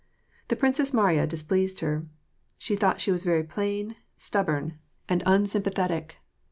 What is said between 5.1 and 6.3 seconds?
WAR AND PEACE. 886 unsympathetic.